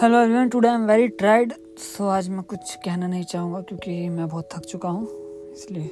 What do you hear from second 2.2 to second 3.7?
मैं कुछ कहना नहीं चाहूँगा